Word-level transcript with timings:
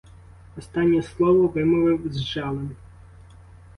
Останнє 0.57 1.01
слово 1.03 1.47
вимовив 1.47 2.13
з 2.13 2.21
жалем. 2.23 2.75